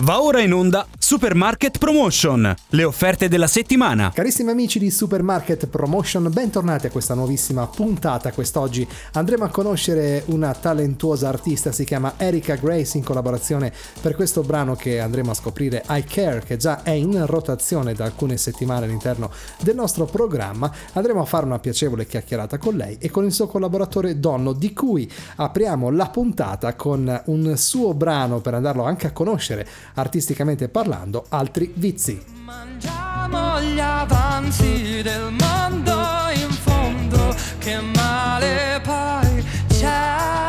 Va 0.00 0.20
ora 0.22 0.40
in 0.40 0.52
onda 0.52 0.86
Supermarket 1.08 1.78
Promotion, 1.78 2.54
le 2.68 2.84
offerte 2.84 3.28
della 3.28 3.46
settimana. 3.46 4.10
Carissimi 4.12 4.50
amici 4.50 4.78
di 4.78 4.90
Supermarket 4.90 5.66
Promotion, 5.66 6.28
bentornati 6.30 6.88
a 6.88 6.90
questa 6.90 7.14
nuovissima 7.14 7.66
puntata. 7.66 8.30
Quest'oggi 8.30 8.86
andremo 9.12 9.44
a 9.44 9.48
conoscere 9.48 10.24
una 10.26 10.52
talentuosa 10.52 11.28
artista, 11.28 11.72
si 11.72 11.84
chiama 11.84 12.12
Erika 12.18 12.56
Grace, 12.56 12.98
in 12.98 13.04
collaborazione 13.04 13.72
per 14.02 14.16
questo 14.16 14.42
brano 14.42 14.76
che 14.76 15.00
andremo 15.00 15.30
a 15.30 15.34
scoprire 15.34 15.82
I 15.88 16.04
Care, 16.04 16.42
che 16.44 16.58
già 16.58 16.82
è 16.82 16.90
in 16.90 17.24
rotazione 17.24 17.94
da 17.94 18.04
alcune 18.04 18.36
settimane 18.36 18.84
all'interno 18.84 19.30
del 19.62 19.76
nostro 19.76 20.04
programma. 20.04 20.70
Andremo 20.92 21.22
a 21.22 21.24
fare 21.24 21.46
una 21.46 21.58
piacevole 21.58 22.04
chiacchierata 22.04 22.58
con 22.58 22.76
lei 22.76 22.98
e 23.00 23.08
con 23.08 23.24
il 23.24 23.32
suo 23.32 23.46
collaboratore 23.46 24.20
Donno, 24.20 24.52
di 24.52 24.74
cui 24.74 25.10
apriamo 25.36 25.88
la 25.88 26.10
puntata 26.10 26.74
con 26.74 27.22
un 27.24 27.56
suo 27.56 27.94
brano 27.94 28.42
per 28.42 28.52
andarlo 28.52 28.84
anche 28.84 29.06
a 29.06 29.12
conoscere 29.12 29.66
artisticamente 29.94 30.68
parlando, 30.68 30.96
altri 31.28 31.72
vizi. 31.74 32.20
Mangiamo 32.44 33.60
gli 33.60 33.78
avanzi 33.78 35.02
del 35.02 35.32
mondo 35.38 35.94
in 36.34 36.50
fondo, 36.50 37.34
che 37.58 37.78
male 37.80 38.80
poi 38.82 39.44
c'è. 39.68 40.46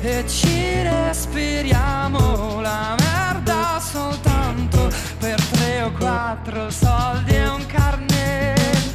E 0.00 0.24
ci 0.28 0.82
respiriamo 0.82 2.60
la 2.60 2.94
merda 2.98 3.80
soltanto 3.80 4.90
per 5.18 5.40
tre 5.50 5.82
o 5.82 5.92
quattro 5.92 6.70
soldi 6.70 7.34
e 7.34 7.48
un 7.48 7.64
carnet. 7.66 8.94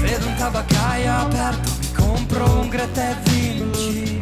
Vedo 0.00 0.26
un 0.26 0.34
tabaccaio 0.36 1.12
aperto, 1.12 1.70
mi 1.78 1.92
compro 1.92 2.60
un 2.60 2.68
Greta 2.68 3.10
e 3.10 3.16
vinci. 3.24 4.18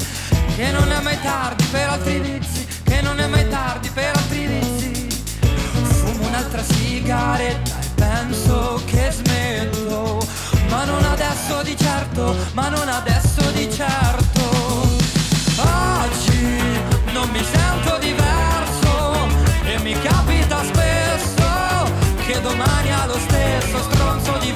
Che 0.56 0.70
non 0.72 0.92
è 0.92 1.00
mai 1.00 1.18
tardi 1.22 1.64
per 1.70 1.88
altri 1.88 2.20
vizi, 2.20 2.59
non 3.02 3.18
è 3.18 3.26
mai 3.26 3.48
tardi 3.48 3.88
per 3.90 4.18
vizi. 4.28 5.08
Fumo 5.82 6.26
un'altra 6.26 6.62
sigaretta 6.62 7.80
e 7.80 7.88
penso 7.94 8.82
che 8.86 9.10
smetto. 9.10 10.26
Ma 10.68 10.84
non 10.84 11.02
adesso 11.04 11.62
di 11.62 11.76
certo, 11.76 12.36
ma 12.52 12.68
non 12.68 12.88
adesso 12.88 13.50
di 13.52 13.70
certo. 13.72 14.48
Oggi 15.56 16.58
non 17.12 17.28
mi 17.30 17.42
sento 17.44 17.98
diverso 17.98 19.28
e 19.64 19.78
mi 19.80 19.98
capita 20.00 20.62
spesso 20.64 21.92
che 22.26 22.40
domani 22.40 22.92
ha 22.92 23.06
lo 23.06 23.18
stesso 23.18 23.82
stronzo 23.82 24.38
di 24.38 24.52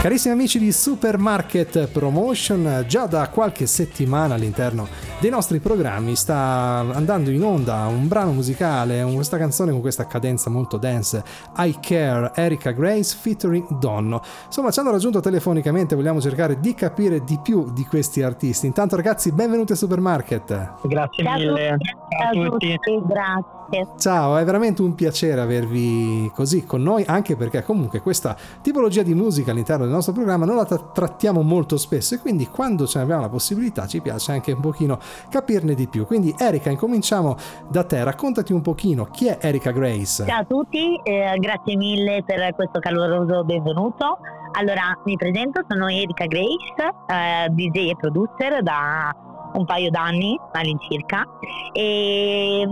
Carissimi 0.00 0.32
amici 0.32 0.58
di 0.58 0.72
Supermarket 0.72 1.88
Promotion, 1.88 2.86
già 2.88 3.04
da 3.04 3.28
qualche 3.28 3.66
settimana 3.66 4.32
all'interno 4.32 4.88
dei 5.20 5.28
nostri 5.28 5.58
programmi 5.58 6.16
sta 6.16 6.86
andando 6.94 7.28
in 7.28 7.42
onda 7.42 7.84
un 7.84 8.08
brano 8.08 8.32
musicale, 8.32 9.04
questa 9.12 9.36
canzone 9.36 9.72
con 9.72 9.82
questa 9.82 10.06
cadenza 10.06 10.48
molto 10.48 10.78
dance, 10.78 11.22
I 11.58 11.76
Care, 11.82 12.32
Erika 12.34 12.70
Grace 12.70 13.14
featuring 13.14 13.76
Donno. 13.78 14.22
Insomma, 14.46 14.70
ci 14.70 14.80
hanno 14.80 14.90
raggiunto 14.90 15.20
telefonicamente, 15.20 15.94
vogliamo 15.94 16.18
cercare 16.22 16.58
di 16.60 16.72
capire 16.72 17.22
di 17.22 17.38
più 17.42 17.70
di 17.70 17.84
questi 17.84 18.22
artisti. 18.22 18.64
Intanto 18.64 18.96
ragazzi, 18.96 19.32
benvenuti 19.32 19.72
a 19.72 19.76
Supermarket. 19.76 20.76
Grazie 20.82 21.24
Ciao 21.24 21.34
a 21.34 21.36
mille 21.36 21.76
tutti, 21.76 21.96
ciao 22.18 22.28
a 22.30 22.48
tutti. 22.48 22.78
tutti, 22.78 23.59
grazie. 23.70 23.98
Ciao, 23.98 24.36
è 24.36 24.44
veramente 24.44 24.82
un 24.82 24.94
piacere 24.94 25.40
avervi 25.40 26.30
così 26.34 26.64
con 26.64 26.82
noi, 26.82 27.04
anche 27.06 27.36
perché 27.36 27.62
comunque 27.62 28.00
questa 28.00 28.36
tipologia 28.60 29.02
di 29.02 29.14
musica 29.14 29.52
all'interno 29.52 29.84
del 29.84 29.92
nostro 29.92 30.12
programma 30.12 30.44
non 30.44 30.56
la 30.56 30.64
tra- 30.64 30.78
trattiamo 30.78 31.42
molto 31.42 31.76
spesso 31.76 32.14
e 32.14 32.18
quindi 32.18 32.46
quando 32.46 32.86
ce 32.86 32.98
ne 32.98 33.04
abbiamo 33.04 33.22
la 33.22 33.28
possibilità 33.28 33.86
ci 33.86 34.00
piace 34.00 34.32
anche 34.32 34.52
un 34.52 34.60
pochino 34.60 34.98
capirne 35.28 35.74
di 35.74 35.86
più. 35.86 36.06
Quindi 36.06 36.34
Erika, 36.36 36.70
incominciamo 36.70 37.36
da 37.68 37.84
te, 37.84 38.02
raccontati 38.02 38.52
un 38.52 38.62
pochino 38.62 39.06
chi 39.06 39.28
è 39.28 39.38
Erika 39.40 39.70
Grace. 39.70 40.26
Ciao 40.26 40.40
a 40.40 40.44
tutti, 40.44 41.00
eh, 41.02 41.36
grazie 41.38 41.76
mille 41.76 42.22
per 42.24 42.54
questo 42.54 42.80
caloroso 42.80 43.44
benvenuto. 43.44 44.18
Allora, 44.52 44.98
mi 45.04 45.16
presento, 45.16 45.60
sono 45.68 45.88
Erika 45.88 46.24
Grace, 46.26 46.74
eh, 47.06 47.48
DJ 47.50 47.90
e 47.90 47.96
producer 47.96 48.62
da 48.62 49.14
un 49.52 49.64
paio 49.64 49.90
d'anni 49.90 50.38
all'incirca 50.52 51.26
e 51.72 52.66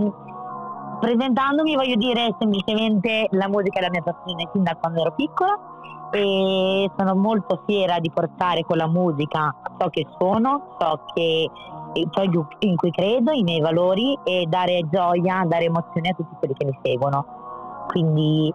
presentandomi 1.01 1.75
voglio 1.75 1.97
dire 1.97 2.35
semplicemente 2.39 3.29
la 3.33 3.49
musica 3.49 3.79
è 3.79 3.83
la 3.83 3.91
mia 3.91 4.03
passione 4.03 4.49
fin 4.53 4.63
da 4.63 4.77
quando 4.77 5.01
ero 5.01 5.13
piccola 5.15 5.59
e 6.11 6.91
sono 6.97 7.15
molto 7.15 7.63
fiera 7.67 7.99
di 7.99 8.11
portare 8.11 8.65
con 8.65 8.77
la 8.77 8.87
musica 8.87 9.55
ciò 9.79 9.89
che 9.91 10.07
sono, 10.19 10.77
ciò 10.79 11.01
che 11.15 11.51
ciò 12.11 12.23
in 12.23 12.77
cui 12.77 12.91
credo, 12.91 13.33
i 13.33 13.43
miei 13.43 13.61
valori 13.61 14.19
e 14.25 14.47
dare 14.49 14.83
gioia, 14.91 15.45
dare 15.47 15.65
emozione 15.65 16.11
a 16.11 16.15
tutti 16.15 16.35
quelli 16.39 16.55
che 16.55 16.65
mi 16.67 16.79
seguono. 16.83 17.37
Quindi 17.89 18.53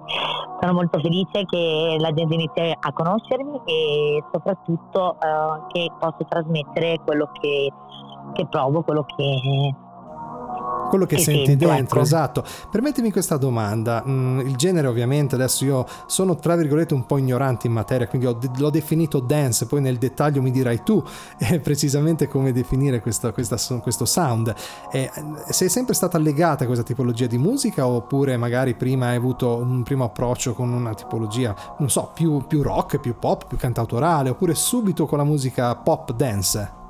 sono 0.60 0.74
molto 0.74 1.00
felice 1.00 1.46
che 1.46 1.96
la 2.00 2.14
gente 2.14 2.36
inizi 2.36 2.75
a 2.80 2.94
conoscermi 2.94 3.62
e 3.66 4.24
soprattutto 4.31 5.16
eh, 5.16 5.62
che 5.70 5.92
posso 6.00 6.25
trasmettere 6.30 7.00
quello 7.04 7.30
che, 7.34 7.72
che 8.34 8.46
provo, 8.46 8.84
quello 8.84 9.04
che, 9.04 9.75
quello 10.94 11.07
che 11.07 11.18
senti 11.18 11.45
sento, 11.48 11.66
dentro, 11.66 11.95
ecco. 11.95 12.06
esatto. 12.06 12.45
Permettimi 12.69 13.12
questa 13.12 13.38
domanda. 13.38 14.04
Mm, 14.07 14.42
il 14.42 14.56
genere, 14.56 14.86
ovviamente, 14.86 15.34
adesso 15.34 15.66
io 15.66 15.88
sono 16.06 16.36
tra 16.36 16.56
virgolette 16.56 16.94
un 16.94 17.07
po' 17.07 17.18
ignorante 17.18 17.66
in 17.66 17.74
materia, 17.74 18.07
quindi 18.07 18.28
ho 18.28 18.38
l'ho 18.57 18.69
definito 18.69 19.19
dance, 19.19 19.66
poi 19.66 19.81
nel 19.81 19.98
dettaglio 19.98 20.42
mi 20.44 20.51
dirai 20.51 20.84
tu 20.84 21.04
eh, 21.40 21.60
precisamente 21.60 22.28
come 22.28 22.51
definire 22.51 23.01
questa- 23.01 23.31
questa 23.31 23.57
questo 23.81 24.06
sound. 24.06 24.54
Eh, 24.92 25.10
sei 25.50 25.69
sempre 25.69 25.95
stata 25.95 26.19
legata 26.19 26.63
a 26.63 26.68
questa 26.68 26.84
tipologia 26.84 27.25
di 27.25 27.39
musica 27.39 27.88
oppure 27.88 28.38
magari 28.38 28.75
prima 28.75 29.07
hai 29.07 29.16
avuto 29.16 29.56
un 29.56 29.81
primo 29.81 30.04
approccio 30.04 30.54
con 30.54 30.72
una 30.72 30.94
tipologia, 30.94 31.56
non 31.80 31.89
so, 31.89 32.12
più, 32.13 32.46
più 32.48 32.62
rock, 32.62 33.00
più 33.00 33.18
pop, 33.18 33.48
più 33.48 33.57
cantautorale, 33.57 34.30
oppure 34.30 34.54
subito 34.54 35.07
con 35.07 35.18
la 35.18 35.24
musica 35.24 35.75
pop 35.75 36.12
dance? 36.13 36.81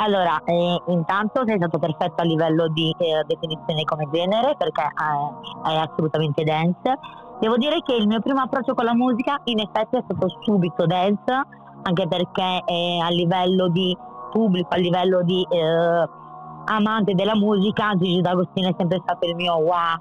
Allora, 0.00 0.40
eh, 0.44 0.82
intanto 0.86 1.42
sei 1.44 1.56
stato 1.56 1.78
perfetto 1.78 2.22
a 2.22 2.24
livello 2.24 2.68
di 2.68 2.94
eh, 2.98 3.24
definizione 3.26 3.82
come 3.84 4.08
genere 4.12 4.54
perché 4.56 4.82
eh, 4.82 5.70
è 5.70 5.76
assolutamente 5.76 6.44
dance. 6.44 6.98
Devo 7.40 7.56
dire 7.56 7.82
che 7.82 7.94
il 7.94 8.06
mio 8.06 8.20
primo 8.20 8.40
approccio 8.40 8.74
con 8.74 8.84
la 8.84 8.94
musica 8.94 9.40
in 9.44 9.58
effetti 9.58 9.96
è 9.96 10.02
stato 10.04 10.28
subito 10.42 10.86
dance, 10.86 11.32
anche 11.82 12.06
perché 12.06 12.62
eh, 12.64 13.00
a 13.02 13.08
livello 13.08 13.68
di 13.68 13.96
pubblico, 14.30 14.68
a 14.70 14.76
livello 14.76 15.22
di 15.22 15.44
eh, 15.50 16.08
amante 16.66 17.14
della 17.14 17.34
musica, 17.34 17.94
Gigi 17.96 18.20
D'Agostino 18.20 18.68
è 18.68 18.74
sempre 18.76 19.00
stato 19.02 19.26
il 19.26 19.34
mio 19.34 19.56
wow, 19.56 19.98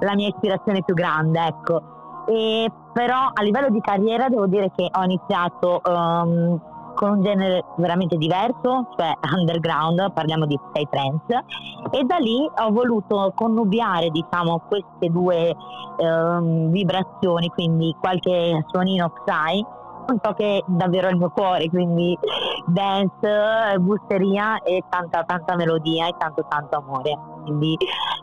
la 0.00 0.14
mia 0.14 0.28
ispirazione 0.28 0.82
più 0.82 0.94
grande, 0.94 1.44
ecco. 1.44 1.82
E 2.28 2.70
però 2.94 3.30
a 3.32 3.42
livello 3.42 3.68
di 3.68 3.80
carriera 3.80 4.28
devo 4.28 4.46
dire 4.46 4.70
che 4.74 4.88
ho 4.90 5.02
iniziato 5.02 5.82
um, 5.84 6.58
con 7.04 7.18
un 7.18 7.22
genere 7.22 7.64
veramente 7.76 8.16
diverso, 8.16 8.88
cioè 8.96 9.12
underground, 9.36 10.12
parliamo 10.12 10.46
di 10.46 10.58
Stay 10.70 10.88
Trance, 10.88 11.44
e 11.90 12.04
da 12.04 12.16
lì 12.16 12.48
ho 12.56 12.70
voluto 12.70 13.32
connubiare 13.34 14.08
diciamo, 14.08 14.62
queste 14.66 15.10
due 15.10 15.54
um, 15.98 16.70
vibrazioni, 16.70 17.48
quindi 17.48 17.94
qualche 18.00 18.64
suonino 18.68 19.12
Psy 19.24 19.66
un 20.06 20.18
po' 20.18 20.32
che 20.32 20.62
davvero 20.66 21.08
è 21.08 21.10
il 21.10 21.16
mio 21.16 21.30
cuore, 21.30 21.68
quindi 21.68 22.18
dance, 22.66 23.78
busteria 23.80 24.62
e 24.62 24.82
tanta 24.88 25.24
tanta 25.24 25.56
melodia 25.56 26.08
e 26.08 26.14
tanto 26.18 26.44
tanto 26.46 26.76
amore 26.76 27.33
quindi 27.44 27.76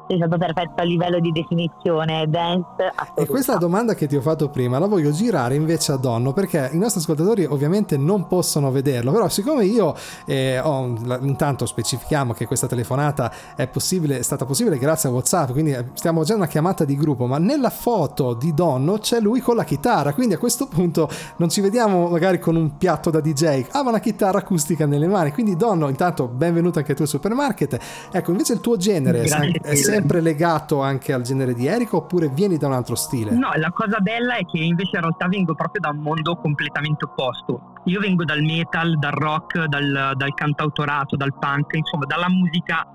sei 0.08 0.18
stato 0.18 0.38
perfetto 0.38 0.82
a 0.82 0.84
livello 0.84 1.20
di 1.20 1.32
definizione 1.32 2.28
dance 2.28 2.92
e 3.16 3.26
questa 3.26 3.56
domanda 3.56 3.94
che 3.94 4.08
ti 4.08 4.16
ho 4.16 4.22
fatto 4.22 4.50
prima 4.50 4.80
la 4.80 4.88
voglio 4.88 5.12
girare 5.12 5.56
invece 5.56 5.94
a 5.94 5.98
Donno 5.98 6.34
perché 6.34 6.70
i 6.74 6.78
nostri 6.78 7.00
ascoltatori 7.00 7.46
ovviamente 7.46 7.98
non 7.98 8.28
possono 8.28 8.72
vederlo 8.72 9.12
però 9.12 9.30
siccome 9.30 9.66
io 9.66 9.96
eh, 10.26 10.60
ho, 10.60 10.86
intanto 11.22 11.66
specifichiamo 11.66 12.34
che 12.34 12.46
questa 12.46 12.68
telefonata 12.68 13.32
è, 13.56 13.68
possibile, 13.68 14.20
è 14.20 14.24
stata 14.24 14.46
possibile 14.46 14.78
grazie 14.78 15.10
a 15.10 15.12
Whatsapp 15.12 15.52
quindi 15.52 15.72
eh, 15.72 15.86
stiamo 15.94 16.24
già 16.24 16.36
una 16.36 16.48
chiamata 16.48 16.84
di 16.84 16.98
gruppo 16.98 17.26
ma 17.28 17.38
nella 17.38 17.70
foto 17.70 18.34
di 18.34 18.54
Donno 18.54 18.98
c'è 18.98 19.20
lui 19.20 19.40
con 19.40 19.56
la 19.56 19.64
chitarra 19.64 20.14
quindi 20.14 20.34
a 20.34 20.38
questo 20.38 20.68
punto 20.68 21.10
non 21.38 21.50
ci 21.50 21.62
vediamo 21.62 22.10
magari 22.10 22.40
con 22.40 22.56
un 22.56 22.78
piatto 22.78 23.10
da 23.10 23.22
DJ 23.22 23.66
ha 23.72 23.82
una 23.82 24.00
chitarra 24.00 24.40
acustica 24.40 24.86
nelle 24.86 25.08
mani 25.08 25.32
quindi 25.32 25.56
Donno 25.56 25.88
intanto 25.88 26.28
benvenuto 26.28 26.80
anche 26.80 26.96
tu 26.96 27.04
al 27.04 27.08
supermarket. 27.08 27.78
Ecco 28.12 28.32
invece 28.32 28.54
il 28.54 28.62
tuo 28.62 28.78
genere 28.78 29.11
genere 29.12 29.60
è, 29.62 29.76
sempre 29.76 30.22
legato 30.22 30.82
anche 30.82 31.14
al 31.14 31.22
genere 31.22 31.54
di 31.54 31.68
Erika 31.68 31.96
oppure 31.96 32.30
vieni 32.30 32.58
da 32.58 32.68
un 32.68 32.74
altro 32.74 32.96
stile? 32.96 33.32
No, 33.32 33.52
la 33.56 33.72
cosa 33.72 34.00
bella 34.00 34.36
è 34.36 34.46
che 34.46 34.60
invece 34.60 34.96
in 34.96 35.02
realtà 35.02 35.28
vengo 35.28 35.54
proprio 35.54 35.82
da 35.82 35.90
un 35.90 35.98
mondo 35.98 36.36
completamente 36.36 37.06
opposto. 37.06 37.74
Io 37.86 38.00
vengo 38.00 38.24
dal 38.24 38.42
metal, 38.42 38.98
dal 38.98 39.12
rock, 39.12 39.66
dal, 39.66 40.14
dal 40.16 40.34
cantautorato, 40.34 41.16
dal 41.16 41.34
punk, 41.38 41.74
insomma 41.74 42.06
dalla 42.06 42.30
musica 42.30 42.88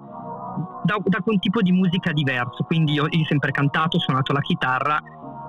da, 0.84 0.96
da, 1.04 1.18
un 1.24 1.38
tipo 1.38 1.60
di 1.60 1.72
musica 1.72 2.12
diverso, 2.12 2.64
quindi 2.64 2.92
io, 2.92 3.06
io 3.10 3.22
ho 3.22 3.26
sempre 3.26 3.50
cantato, 3.50 3.96
ho 3.96 4.00
suonato 4.00 4.32
la 4.32 4.40
chitarra 4.40 4.98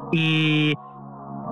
e, 0.09 0.75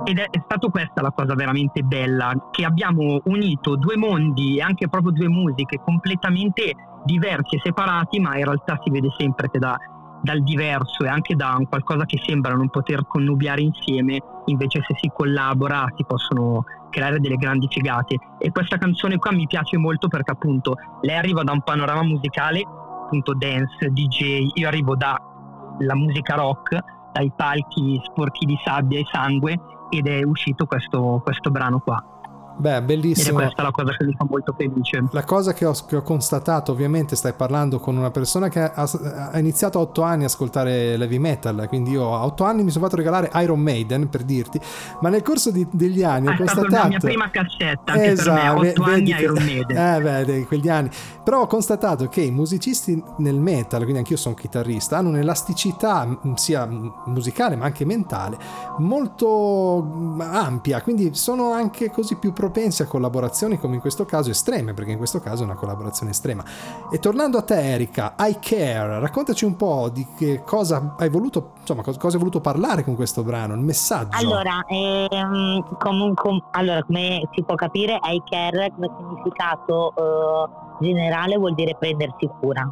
ed 0.06 0.20
è, 0.20 0.30
è 0.30 0.42
stata 0.44 0.68
questa 0.70 1.02
la 1.02 1.12
cosa 1.12 1.34
veramente 1.34 1.82
bella, 1.82 2.32
che 2.52 2.64
abbiamo 2.64 3.20
unito 3.26 3.76
due 3.76 3.98
mondi 3.98 4.58
e 4.58 4.62
anche 4.62 4.88
proprio 4.88 5.12
due 5.12 5.28
musiche 5.28 5.80
completamente 5.84 6.76
diversi 7.04 7.56
e 7.56 7.62
separati, 7.64 8.20
ma 8.20 8.38
in 8.38 8.46
realtà 8.46 8.80
si 8.84 8.92
vede 8.92 9.10
sempre 9.18 9.50
che 9.50 9.58
da, 9.58 9.76
dal 10.22 10.44
diverso 10.44 11.04
e 11.04 11.08
anche 11.08 11.36
da 11.36 11.60
qualcosa 11.68 12.06
che 12.06 12.22
sembra 12.24 12.54
non 12.54 12.70
poter 12.70 13.08
connubiare 13.08 13.62
insieme, 13.62 14.20
invece 14.46 14.84
se 14.88 14.96
si 15.02 15.12
collabora 15.12 15.88
si 15.96 16.06
possono 16.06 16.64
creare 16.92 17.20
delle 17.20 17.38
grandi 17.38 17.68
figate. 17.68 18.18
E 18.38 18.52
questa 18.52 18.78
canzone 18.78 19.18
qua 19.18 19.32
mi 19.32 19.48
piace 19.48 19.76
molto 19.78 20.08
perché 20.08 20.32
appunto 20.32 20.76
lei 21.02 21.18
arriva 21.18 21.44
da 21.44 21.52
un 21.52 21.62
panorama 21.62 22.04
musicale, 22.04 22.62
appunto 22.62 23.34
dance, 23.34 23.90
DJ, 23.90 24.50
io 24.54 24.68
arrivo 24.68 24.96
dalla 24.96 25.96
musica 25.96 26.36
rock, 26.36 26.78
dai 27.12 27.32
palchi 27.36 28.00
sporchi 28.04 28.46
di 28.46 28.58
sabbia 28.64 29.00
e 29.00 29.06
sangue 29.12 29.58
ed 29.90 30.08
è 30.08 30.24
uscito 30.24 30.66
questo, 30.66 31.22
questo 31.24 31.52
brano 31.52 31.80
qua. 31.80 32.15
Beh, 32.58 32.82
bellissimo. 32.82 33.40
E 33.40 33.44
questa 33.44 33.62
è 33.62 33.66
la 33.66 33.72
cosa 33.72 33.92
che 33.96 34.06
mi 34.06 34.16
fa 34.18 34.26
molto 34.30 34.54
felice. 34.58 35.04
La 35.12 35.24
cosa 35.24 35.54
che 35.54 35.66
ho, 35.66 35.74
che 35.88 35.96
ho 35.96 36.02
constatato, 36.02 36.72
ovviamente, 36.72 37.16
stai 37.16 37.34
parlando 37.34 37.80
con 37.80 37.98
una 37.98 38.12
persona 38.12 38.50
che 38.50 38.62
ha, 38.62 38.90
ha, 39.32 39.40
iniziato 39.40 39.80
a 39.80 39.82
otto 39.82 40.02
anni 40.02 40.24
a 40.24 40.28
ascoltare 40.28 40.98
l'heavy 40.98 41.18
metal. 41.18 41.66
Quindi 41.68 41.92
io 41.92 42.16
a 42.16 42.26
otto 42.26 42.44
anni 42.44 42.64
mi 42.64 42.72
sono 42.72 42.86
fatto 42.86 42.98
regalare 42.98 43.30
Iron 43.42 43.60
Maiden 43.60 44.10
per 44.10 44.24
dirti, 44.24 44.60
ma 45.02 45.10
nel 45.10 45.22
corso 45.22 45.52
di, 45.52 45.68
degli 45.72 46.04
anni 46.04 46.28
ah, 46.28 46.32
ho 46.32 46.38
constatato. 46.38 46.76
È 46.76 46.80
la 46.80 46.88
mia 46.88 47.00
prima 47.00 47.30
cassetta, 47.30 47.92
anche 47.94 48.12
esatto, 48.12 48.60
per 48.60 48.62
me, 48.62 48.70
otto 48.70 48.84
anni 48.84 49.14
che, 49.14 49.22
Iron 49.22 49.44
Maiden. 49.44 49.78
Eh, 49.86 50.02
beh, 50.02 50.46
quegli 50.46 50.70
anni. 50.70 50.90
Però 51.24 51.42
ho 51.42 51.48
constatato 51.48 52.08
che 52.08 52.22
i 52.22 52.32
musicisti 52.32 53.02
nel 53.18 53.36
metal, 53.36 53.82
quindi 53.82 54.00
anch'io 54.00 54.18
sono 54.18 54.36
chitarrista, 54.36 54.98
hanno 54.98 55.10
un'elasticità 55.10 56.20
sia 56.36 56.68
musicale 57.06 57.56
ma 57.56 57.66
anche 57.66 57.86
mentale 57.86 58.38
molto 58.78 60.16
ampia, 60.20 60.82
quindi 60.82 61.14
sono 61.14 61.52
anche 61.52 61.92
così 61.92 62.16
più 62.16 62.34
propensi 62.46 62.84
a 62.84 62.86
collaborazioni 62.86 63.58
come 63.58 63.76
in 63.76 63.82
questo 63.82 64.06
caso 64.06 64.30
estreme, 64.30 64.74
perché 64.74 64.92
in 64.92 64.98
questo 64.98 65.20
caso 65.20 65.42
è 65.42 65.46
una 65.46 65.56
collaborazione 65.56 66.12
estrema. 66.12 66.44
E 66.92 67.00
tornando 67.00 67.40
a 67.40 67.42
te 67.42 67.60
Erika, 67.60 68.14
I 68.20 68.38
Care, 68.40 69.00
raccontaci 69.00 69.46
un 69.46 69.56
po' 69.56 69.90
di 69.92 70.06
che 70.16 70.44
cosa 70.46 70.94
hai 70.98 71.10
voluto, 71.10 71.54
insomma, 71.60 71.82
cosa 71.82 72.08
hai 72.08 72.18
voluto 72.18 72.42
parlare 72.42 72.84
con 72.84 72.96
questo 72.96 73.24
brano, 73.24 73.56
il 73.56 73.62
messaggio. 73.62 74.16
Allora, 74.18 74.64
ehm, 74.68 75.78
comunque, 75.80 76.44
allora 76.52 76.84
come 76.84 77.28
si 77.34 77.44
può 77.44 77.56
capire, 77.56 78.00
I 78.04 78.22
Care 78.30 78.72
come 78.76 78.92
significato 78.96 79.94
eh, 79.96 80.84
generale 80.86 81.38
vuol 81.38 81.56
dire 81.56 81.76
prendersi 81.80 82.30
cura. 82.40 82.70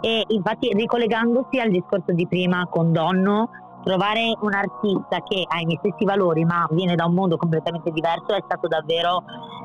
E 0.00 0.24
infatti 0.28 0.72
ricollegandosi 0.72 1.58
al 1.58 1.70
discorso 1.70 2.12
di 2.12 2.26
prima 2.26 2.66
con 2.70 2.90
Donno, 2.90 3.50
trovare 3.82 4.36
un 4.40 4.52
artista 4.52 5.20
che 5.22 5.44
ha 5.46 5.60
i 5.60 5.64
miei 5.64 5.78
stessi 5.78 6.04
valori 6.04 6.44
ma 6.44 6.66
viene 6.70 6.94
da 6.94 7.06
un 7.06 7.14
mondo 7.14 7.36
completamente 7.36 7.90
diverso 7.90 8.34
è 8.34 8.42
stato 8.44 8.68
davvero 8.68 9.22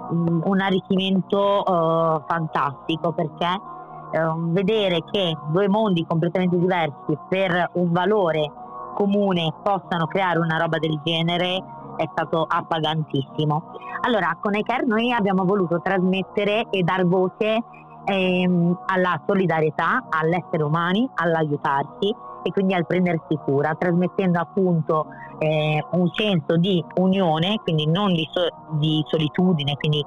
um, 0.09 0.41
un 0.45 0.59
arricchimento 0.61 1.63
uh, 1.65 2.23
fantastico 2.27 3.13
perché 3.13 3.47
uh, 3.47 4.51
vedere 4.51 5.03
che 5.11 5.37
due 5.49 5.67
mondi 5.67 6.05
completamente 6.05 6.57
diversi 6.57 7.17
per 7.27 7.71
un 7.73 7.91
valore 7.91 8.51
comune 8.95 9.53
possano 9.61 10.07
creare 10.07 10.39
una 10.39 10.57
roba 10.57 10.77
del 10.79 10.99
genere 11.03 11.63
è 11.97 12.07
stato 12.11 12.45
appagantissimo. 12.47 13.71
Allora, 14.01 14.37
con 14.41 14.53
Eker 14.53 14.85
noi 14.85 15.13
abbiamo 15.13 15.45
voluto 15.45 15.79
trasmettere 15.81 16.67
e 16.69 16.83
dar 16.83 17.05
voce 17.05 17.63
ehm, 18.03 18.77
alla 18.85 19.21
solidarietà, 19.25 20.05
all'essere 20.09 20.63
umani, 20.63 21.09
all'aiutarsi 21.15 22.13
e 22.45 22.51
quindi 22.51 22.75
al 22.75 22.85
prendersi 22.85 23.39
cura, 23.43 23.73
trasmettendo 23.73 24.39
appunto 24.39 25.07
eh, 25.39 25.83
un 25.93 26.07
senso 26.13 26.57
di 26.57 26.83
unione, 26.97 27.59
quindi 27.63 27.87
non 27.87 28.13
di, 28.13 28.29
so- 28.31 28.53
di, 28.77 29.03
solitudine, 29.07 29.73
quindi 29.77 30.05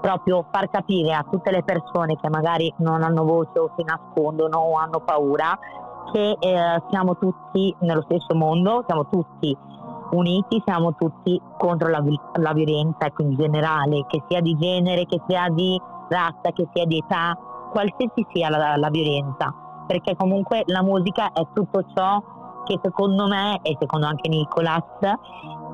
proprio 0.00 0.46
far 0.52 0.70
capire 0.70 1.12
a 1.14 1.26
tutte 1.28 1.50
le 1.50 1.64
persone 1.64 2.14
che 2.14 2.28
magari 2.28 2.72
non 2.76 3.02
hanno 3.02 3.24
voce 3.24 3.58
o 3.58 3.72
si 3.76 3.82
nascondono 3.82 4.58
o 4.58 4.76
hanno 4.76 5.00
paura 5.00 5.58
che 6.12 6.36
eh, 6.38 6.82
siamo 6.90 7.18
tutti 7.18 7.74
nello 7.80 8.02
stesso 8.02 8.36
mondo, 8.36 8.84
siamo 8.86 9.08
tutti 9.08 9.56
uniti, 10.12 10.62
siamo 10.64 10.94
tutti 10.94 11.40
contro 11.58 11.88
la, 11.88 12.00
la 12.34 12.52
violenza, 12.52 13.10
quindi 13.10 13.34
generale, 13.34 14.06
che 14.06 14.22
sia 14.28 14.40
di 14.40 14.56
genere, 14.56 15.06
che 15.06 15.20
sia 15.26 15.48
di 15.48 15.76
razza, 16.08 16.52
che 16.52 16.68
sia 16.72 16.84
di 16.84 16.98
età, 16.98 17.36
qualsiasi 17.72 18.24
sia 18.32 18.48
la, 18.48 18.76
la 18.76 18.90
violenza 18.90 19.69
perché 19.86 20.16
comunque 20.16 20.62
la 20.66 20.82
musica 20.82 21.32
è 21.32 21.46
tutto 21.52 21.84
ciò 21.94 22.22
che 22.64 22.78
secondo 22.82 23.26
me 23.26 23.58
e 23.62 23.76
secondo 23.80 24.06
anche 24.06 24.28
Nicolas 24.28 24.84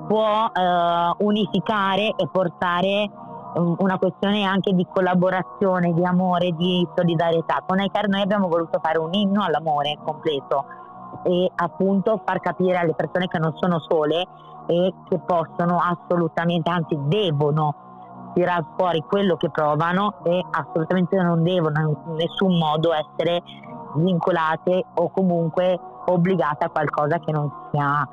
può 0.07 0.51
eh, 0.53 1.15
unificare 1.19 2.15
e 2.17 2.29
portare 2.31 3.11
um, 3.55 3.77
una 3.79 3.99
questione 3.99 4.45
anche 4.45 4.73
di 4.73 4.87
collaborazione, 4.91 5.93
di 5.93 6.05
amore, 6.05 6.53
di 6.53 6.87
solidarietà. 6.95 7.63
Con 7.67 7.81
Icar 7.81 8.09
noi 8.09 8.23
abbiamo 8.23 8.49
voluto 8.49 8.79
fare 8.81 8.99
un 8.99 9.13
inno 9.13 9.43
all'amore 9.43 9.99
completo 10.03 10.65
e 11.25 11.51
appunto 11.55 12.23
far 12.25 12.41
capire 12.41 12.77
alle 12.77 12.95
persone 12.95 13.27
che 13.27 13.39
non 13.39 13.53
sono 13.57 13.81
sole 13.81 14.27
e 14.67 14.95
che 15.09 15.19
possono 15.19 15.79
assolutamente, 15.79 16.71
anzi 16.71 16.97
devono 17.03 18.31
tirare 18.35 18.65
fuori 18.77 19.03
quello 19.09 19.37
che 19.37 19.51
provano 19.51 20.17
e 20.25 20.45
assolutamente 20.51 21.17
non 21.17 21.43
devono 21.43 22.03
in 22.07 22.15
nessun 22.15 22.59
modo 22.59 22.91
essere 22.93 23.43
vincolate 23.97 24.85
o 24.95 25.09
comunque 25.11 25.79
obbligate 26.07 26.65
a 26.65 26.69
qualcosa 26.69 27.19
che 27.19 27.33
non 27.33 27.51
sia 27.71 28.07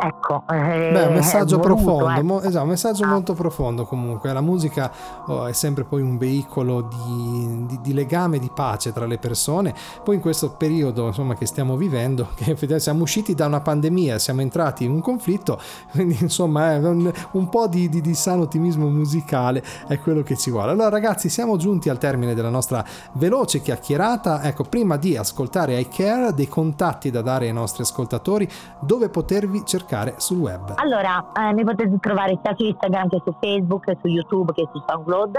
Ecco, 0.00 0.44
eh, 0.48 0.90
Beh, 0.92 1.06
un 1.06 1.14
messaggio 1.14 1.58
profondo, 1.58 2.22
mo, 2.22 2.40
esatto, 2.40 2.62
un 2.62 2.68
messaggio 2.70 3.04
ah. 3.04 3.08
molto 3.08 3.34
profondo 3.34 3.84
comunque. 3.84 4.32
La 4.32 4.40
musica 4.40 4.92
oh, 5.26 5.46
è 5.46 5.52
sempre 5.52 5.82
poi 5.82 6.02
un 6.02 6.16
veicolo 6.16 6.82
di, 6.82 7.66
di, 7.66 7.80
di, 7.80 7.92
legame, 7.92 8.38
di 8.38 8.50
pace 8.54 8.92
tra 8.92 9.06
le 9.06 9.18
persone. 9.18 9.74
Poi 10.04 10.16
in 10.16 10.20
questo 10.20 10.50
periodo 10.50 11.06
insomma, 11.06 11.34
che 11.34 11.46
stiamo 11.46 11.76
vivendo, 11.76 12.28
che 12.36 12.78
siamo 12.78 13.02
usciti 13.02 13.34
da 13.34 13.46
una 13.46 13.60
pandemia, 13.60 14.18
siamo 14.18 14.40
entrati 14.40 14.84
in 14.84 14.92
un 14.92 15.00
conflitto, 15.00 15.60
quindi 15.90 16.16
insomma 16.20 16.74
eh, 16.74 16.78
un, 16.78 17.12
un, 17.32 17.48
po' 17.48 17.66
di, 17.66 17.88
di, 17.88 18.14
sano 18.14 18.42
ottimismo 18.42 18.88
musicale 18.88 19.64
è 19.88 19.98
quello 19.98 20.22
che 20.22 20.36
ci 20.36 20.50
vuole. 20.50 20.70
Allora 20.70 20.90
ragazzi, 20.90 21.28
siamo 21.28 21.56
giunti 21.56 21.88
al 21.88 21.98
termine 21.98 22.34
della 22.34 22.50
nostra 22.50 22.84
veloce 23.14 23.60
chiacchierata. 23.60 24.44
Ecco, 24.44 24.62
prima 24.62 24.96
di 24.96 25.16
ascoltare 25.16 25.80
I 25.80 25.88
Care, 25.88 26.32
dei 26.34 26.46
contatti 26.46 27.10
da 27.10 27.20
dare 27.20 27.46
ai 27.46 27.52
nostri 27.52 27.82
ascoltatori, 27.82 28.48
dove 28.80 29.08
potervi 29.08 29.62
cercare 29.64 29.86
cercare 29.88 30.14
sul 30.18 30.38
web? 30.38 30.74
Allora, 30.76 31.32
eh, 31.32 31.54
mi 31.54 31.64
potete 31.64 31.98
trovare 31.98 32.38
sia 32.42 32.54
su 32.54 32.64
Instagram 32.64 33.08
che 33.08 33.22
su 33.24 33.34
Facebook, 33.40 33.84
che 33.86 33.96
su 34.00 34.06
YouTube, 34.08 34.52
che 34.52 34.68
su 34.70 34.82
SoundCloud. 34.86 35.36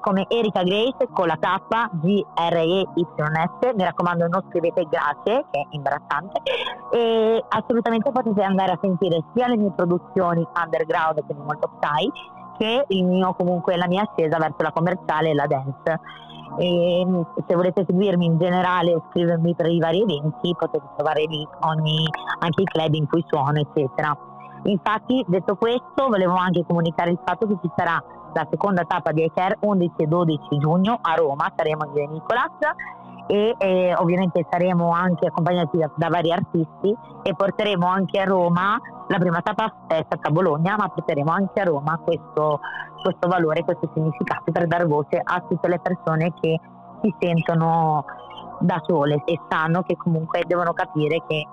come 0.00 0.26
Erika 0.28 0.64
Grace 0.64 1.06
con 1.12 1.28
la 1.28 1.36
K 1.36 1.88
G 2.00 2.20
R 2.34 2.56
E 2.56 2.84
Y 2.96 3.06
mi 3.76 3.84
raccomando 3.84 4.26
non 4.26 4.42
scrivete 4.48 4.88
grazie 4.90 5.44
che 5.52 5.60
è 5.60 5.66
imbarazzante 5.70 6.40
e 6.90 7.44
assolutamente 7.48 8.10
potete 8.10 8.42
andare 8.42 8.72
a 8.72 8.78
sentire 8.80 9.22
sia 9.32 9.46
le 9.46 9.56
mie 9.56 9.70
produzioni 9.70 10.44
underground 10.52 11.24
quindi 11.24 11.44
molto 11.44 11.70
psy 11.78 12.10
che 12.58 12.84
il 12.88 13.04
mio 13.04 13.34
comunque 13.34 13.76
la 13.76 13.86
mia 13.86 14.02
ascesa 14.02 14.36
verso 14.36 14.62
la 14.62 14.72
commerciale 14.72 15.30
e 15.30 15.34
la 15.34 15.46
dance 15.46 16.00
e 16.58 17.04
mm, 17.06 17.20
se 17.46 17.54
volete 17.54 17.84
seguirmi 17.86 18.26
in 18.26 18.38
generale 18.38 18.94
o 18.94 19.04
scrivermi 19.10 19.54
per 19.54 19.66
i 19.66 19.78
vari 19.78 20.02
eventi 20.02 20.54
potete 20.58 20.84
trovare 20.96 21.24
lì 21.24 21.46
ogni, 21.60 22.06
anche 22.40 22.62
i 22.62 22.66
club 22.66 22.94
in 22.94 23.06
cui 23.08 23.24
suono 23.26 23.58
eccetera. 23.58 24.16
Infatti 24.64 25.24
detto 25.26 25.56
questo 25.56 26.08
volevo 26.08 26.34
anche 26.34 26.64
comunicare 26.66 27.10
il 27.10 27.18
fatto 27.24 27.46
che 27.46 27.56
ci 27.62 27.70
sarà 27.76 28.02
la 28.34 28.46
seconda 28.50 28.84
tappa 28.84 29.12
di 29.12 29.24
iCare 29.24 29.58
11 29.60 29.92
e 29.96 30.06
12 30.06 30.58
giugno 30.58 30.98
a 31.02 31.14
Roma, 31.14 31.52
saremo 31.54 31.90
di 31.92 32.06
Nicolas 32.06 32.50
e 33.32 33.54
eh, 33.56 33.94
ovviamente 33.94 34.46
saremo 34.50 34.90
anche 34.90 35.26
accompagnati 35.26 35.78
da, 35.78 35.90
da, 35.96 36.08
vari 36.08 36.30
artisti 36.30 36.94
e 37.22 37.34
porteremo 37.34 37.86
anche 37.86 38.20
a 38.20 38.24
Roma, 38.24 38.78
la 39.08 39.16
prima 39.16 39.40
tappa 39.40 39.72
è 39.86 40.02
stata 40.04 40.28
a 40.28 40.30
Bologna, 40.30 40.76
ma 40.76 40.90
porteremo 40.90 41.30
anche 41.30 41.60
a 41.60 41.64
Roma 41.64 41.96
questo, 41.96 42.60
questo 43.02 43.28
valore, 43.28 43.64
questi 43.64 43.88
significati 43.94 44.52
per 44.52 44.66
dar 44.66 44.86
voce 44.86 45.18
a 45.24 45.42
tutte 45.48 45.66
le 45.66 45.80
persone 45.80 46.34
che 46.42 46.60
si 47.00 47.14
sentono 47.18 48.04
da 48.60 48.78
sole 48.86 49.22
e 49.24 49.40
sanno 49.48 49.80
che 49.80 49.96
comunque 49.96 50.44
devono 50.46 50.74
capire 50.74 51.22
che 51.26 51.36
eh, 51.36 51.46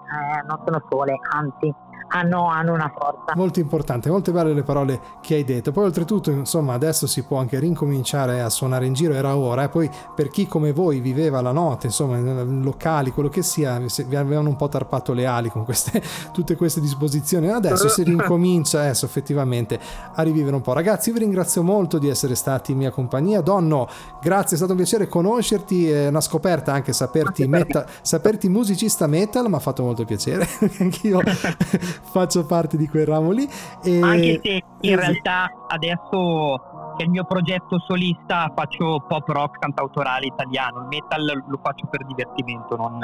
non 0.46 0.60
sono 0.66 0.84
sole, 0.90 1.18
anzi 1.32 1.74
hanno, 2.10 2.48
hanno, 2.48 2.74
una 2.74 2.92
forza. 2.96 3.34
Molto 3.36 3.60
importante, 3.60 4.10
molte 4.10 4.32
belle 4.32 4.54
le 4.54 4.64
parole 4.64 5.00
che 5.22 5.36
hai 5.36 5.44
detto. 5.44 5.72
Poi 5.72 5.86
oltretutto, 5.86 6.32
insomma, 6.32 6.74
adesso 6.74 7.08
si 7.08 7.24
può 7.24 7.38
anche 7.38 7.60
rincominciare 7.60 8.42
a 8.42 8.50
suonare 8.50 8.86
in 8.86 8.94
giro, 8.94 9.14
era 9.14 9.36
ora. 9.36 9.64
E 9.64 9.70
poi 9.70 9.90
per 10.16 10.30
chi 10.30 10.48
come 10.48 10.72
voi 10.72 11.00
viveva 11.00 11.42
la 11.42 11.52
notte, 11.52 11.88
insomma, 11.88 12.18
in 12.18 12.62
locali, 12.62 13.12
quello 13.12 13.30
che 13.30 13.42
sia, 13.42 13.80
vi 13.80 14.16
avevano 14.16 14.50
un 14.50 14.56
po' 14.56 14.70
tarpato 14.70 15.14
le 15.14 15.26
ali 15.26 15.50
con 15.50 15.64
queste, 15.64 16.02
tutte 16.34 16.56
queste 16.56 16.82
disposizioni. 16.82 17.50
Adesso 17.50 17.88
si 17.90 18.04
rincomincia 18.04 18.82
adesso 18.82 19.06
effettivamente 19.06 19.80
a 20.14 20.22
rivivere 20.24 20.56
un 20.56 20.62
po'. 20.62 20.74
Ragazzi, 20.74 21.10
io 21.10 21.16
vi 21.16 21.22
ringrazio 21.22 21.64
molto 21.64 21.98
di 21.98 22.10
essere 22.10 22.36
stati 22.36 22.72
in 22.72 22.78
mia 22.78 22.92
compagnia. 22.92 23.42
Donno, 23.42 23.88
grazie, 24.22 24.54
è 24.54 24.58
stato 24.58 24.72
un 24.72 24.78
piacere 24.78 25.08
conoscerti, 25.08 25.90
è 25.90 26.08
una 26.08 26.22
scoperta 26.22 26.74
anche 26.74 26.94
saperti, 26.94 27.48
metal, 27.48 27.86
saperti 28.02 28.50
musicista 28.50 29.08
metal, 29.08 29.48
mi 29.48 29.56
ha 29.56 29.60
fatto 29.60 29.84
molto 29.84 30.06
piacere. 30.06 30.48
Anch'io 30.80 31.22
faccio 32.02 32.46
parte 32.46 32.78
di 32.78 32.88
quel 32.88 33.06
ramo 33.06 33.32
lì. 33.32 33.48
E... 33.84 34.02
Anche 34.02 34.40
se 34.44 34.64
in 34.82 34.96
realtà 34.96 35.50
adesso 35.68 36.94
che 36.98 37.04
il 37.06 37.10
mio 37.12 37.24
progetto 37.24 37.80
solista 37.80 38.52
faccio 38.54 39.06
pop 39.08 39.28
rock 39.30 39.60
cantautorale 39.60 40.26
italiano, 40.26 40.82
il 40.82 40.88
metal 40.88 41.44
lo 41.48 41.60
faccio 41.64 41.88
per 41.90 42.06
divertimento, 42.06 42.76
non... 42.76 43.00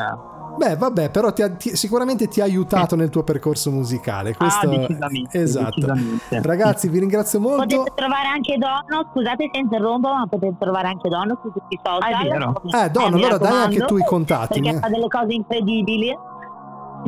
Beh, 0.58 0.76
vabbè, 0.78 1.12
però 1.12 1.34
ti 1.34 1.42
ha, 1.42 1.54
ti, 1.54 1.76
sicuramente 1.76 2.28
ti 2.28 2.40
ha 2.40 2.46
aiutato 2.46 2.96
nel 2.96 3.10
tuo 3.10 3.24
percorso 3.24 3.72
musicale. 3.72 4.32
Ah, 4.32 4.36
Questo... 4.36 4.70
Ah, 4.70 4.78
decisamente, 4.78 5.42
esatto. 5.42 5.74
Decisamente. 5.76 6.42
Ragazzi, 6.42 6.88
vi 6.90 7.00
ringrazio 7.00 7.40
molto. 7.40 7.66
Potete 7.66 7.92
trovare 7.96 8.28
anche 8.28 8.58
Donno, 8.58 9.10
scusate 9.12 9.50
se 9.52 9.60
interrompo, 9.60 10.14
ma 10.14 10.26
potete 10.28 10.56
trovare 10.60 10.88
anche 10.88 11.10
Donno 11.10 11.40
su 11.42 11.52
tutti 11.52 11.76
i 11.76 11.80
social. 11.84 12.14
Ah, 12.14 12.20
è 12.22 12.28
vero. 12.28 12.62
Eh, 12.64 12.90
Donno, 12.90 13.16
allora 13.18 13.38
dai 13.38 13.64
anche 13.64 13.86
tu 13.86 13.98
i 13.98 14.06
contatti. 14.06 14.62
Perché 14.62 14.80
fa 14.80 14.88
delle 14.88 15.08
cose 15.08 15.34
incredibili 15.34 16.18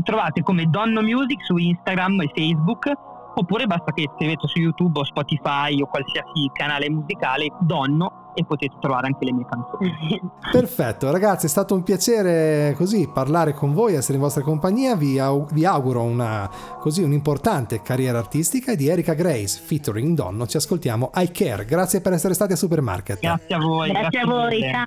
trovate 0.04 0.42
come 0.44 0.66
Donno 0.70 1.02
Music 1.02 1.44
su 1.44 1.58
Instagram 1.58 2.22
e 2.22 2.32
Facebook 2.34 2.92
oppure 3.40 3.68
basta 3.68 3.92
che 3.92 4.10
scrivete 4.16 4.48
su 4.48 4.60
YouTube 4.60 5.00
o 5.00 5.06
Spotify 5.06 5.80
o 5.82 5.88
qualsiasi 5.88 6.50
canale 6.54 6.90
musicale 6.90 7.52
Donno 7.62 8.26
e 8.34 8.46
potete 8.46 8.76
trovare 8.80 9.08
anche 9.08 9.26
le 9.26 9.34
mie 9.34 9.46
canzoni. 9.50 10.22
Perfetto, 10.52 11.10
ragazzi, 11.12 11.48
è 11.48 11.50
stato 11.50 11.74
un 11.74 11.82
piacere 11.82 12.76
così 12.78 13.10
parlare 13.12 13.54
con 13.54 13.74
voi, 13.74 13.96
essere 13.96 14.14
in 14.16 14.20
vostra 14.22 14.44
compagnia. 14.44 14.96
Vi, 14.96 15.18
au- 15.18 15.48
vi 15.52 15.66
auguro 15.66 16.04
una, 16.04 16.48
così, 16.80 17.02
un'importante 17.02 17.82
carriera 17.82 18.20
artistica 18.20 18.74
e 18.74 18.76
di 18.76 18.88
Erika 18.88 19.16
Grace 19.16 19.60
featuring 19.60 20.16
Donno. 20.16 20.46
Ci 20.46 20.58
ascoltiamo 20.58 21.10
I 21.16 21.32
Care. 21.32 21.66
Grazie 21.66 22.02
per 22.02 22.14
essere 22.14 22.36
stati 22.36 22.54
a 22.54 22.56
Supermarket. 22.56 23.20
Grazie 23.20 23.56
a 23.56 23.60
voi. 23.60 23.90
Grazie, 23.90 24.20
grazie 24.20 24.20
a 24.20 24.26
voi, 24.26 24.60
mille. 24.60 24.86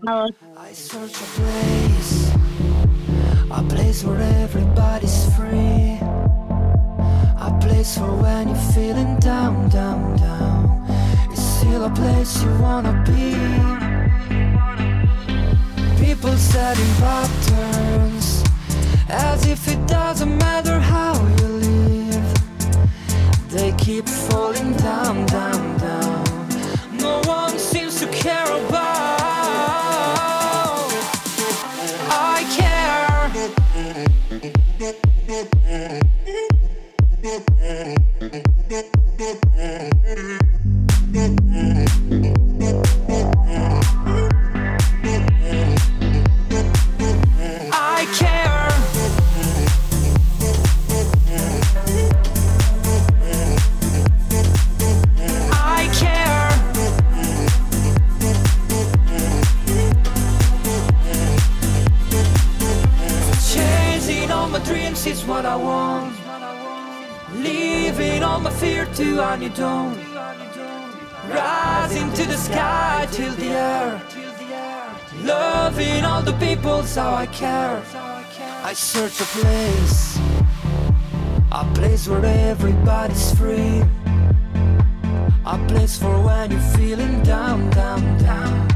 ciao. 2.10 2.19
A 3.52 3.64
place 3.64 4.04
where 4.04 4.20
everybody's 4.42 5.34
free. 5.34 5.98
A 7.48 7.58
place 7.60 7.98
for 7.98 8.14
when 8.22 8.48
you're 8.48 8.72
feeling 8.74 9.16
down, 9.18 9.68
down, 9.68 10.16
down. 10.16 10.86
It's 11.32 11.42
still 11.42 11.84
a 11.84 11.90
place 11.90 12.42
you 12.44 12.50
wanna 12.60 12.94
be. 13.04 13.34
People 15.98 16.36
setting 16.36 16.94
patterns 17.02 18.44
as 19.08 19.44
if 19.46 19.66
it 19.66 19.84
doesn't 19.88 20.38
matter 20.38 20.78
how 20.78 21.14
you 21.38 21.48
live. 21.48 22.34
They 23.48 23.72
keep 23.72 24.08
falling 24.08 24.74
down, 24.74 25.26
down, 25.26 25.76
down. 25.78 26.48
No 26.92 27.20
one 27.24 27.58
seems 27.58 27.98
to 27.98 28.06
care 28.06 28.46
Yeah. 35.30 35.99
Rising 71.28 72.12
to 72.14 72.24
the 72.24 72.36
sky 72.36 73.06
till 73.12 73.34
the 73.34 73.48
air. 73.48 74.02
Loving 75.22 76.04
all 76.04 76.22
the 76.22 76.32
people, 76.34 76.82
so 76.82 77.02
I 77.02 77.26
care. 77.26 77.82
I 78.64 78.72
search 78.72 79.20
a 79.20 79.24
place, 79.24 80.18
a 81.52 81.64
place 81.74 82.08
where 82.08 82.24
everybody's 82.24 83.34
free. 83.38 83.82
A 85.44 85.58
place 85.68 85.98
for 85.98 86.22
when 86.22 86.50
you're 86.52 86.68
feeling 86.76 87.22
down, 87.22 87.68
down, 87.70 88.02
down. 88.18 88.68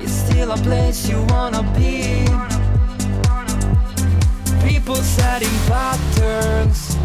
It's 0.00 0.12
still 0.12 0.52
a 0.52 0.56
place 0.58 1.08
you 1.08 1.22
wanna 1.30 1.62
be. 1.74 2.26
People 4.66 4.96
setting 4.96 5.56
patterns 5.66 6.96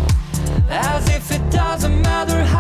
as 0.70 1.10
if 1.10 1.32
it 1.32 1.50
doesn't 1.50 2.02
matter 2.02 2.44
how 2.44 2.59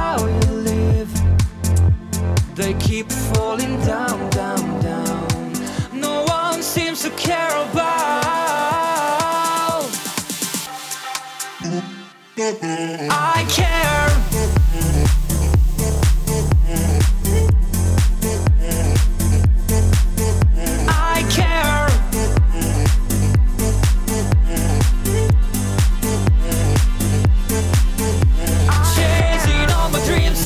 I 12.52 13.39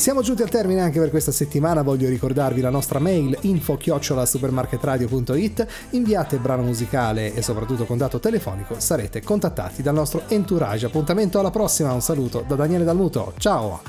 Siamo 0.03 0.21
giunti 0.21 0.41
al 0.41 0.49
termine 0.49 0.81
anche 0.81 0.99
per 0.99 1.09
questa 1.09 1.31
settimana, 1.31 1.81
voglio 1.81 2.09
ricordarvi 2.09 2.59
la 2.59 2.69
nostra 2.69 2.99
mail 2.99 3.37
info 3.43 3.79
supermarketradio.it, 4.25 5.67
inviate 5.91 6.39
brano 6.39 6.63
musicale 6.63 7.33
e 7.33 7.41
soprattutto 7.41 7.85
con 7.85 7.97
dato 7.97 8.19
telefonico, 8.19 8.81
sarete 8.81 9.21
contattati 9.21 9.81
dal 9.81 9.93
nostro 9.93 10.23
entourage. 10.27 10.87
Appuntamento 10.87 11.39
alla 11.39 11.51
prossima, 11.51 11.93
un 11.93 12.01
saluto 12.01 12.43
da 12.45 12.55
Daniele 12.55 12.83
Dalmuto, 12.83 13.31
ciao! 13.37 13.81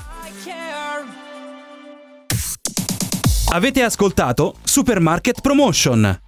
Avete 3.51 3.81
ascoltato 3.83 4.55
Supermarket 4.63 5.41
Promotion 5.41 6.24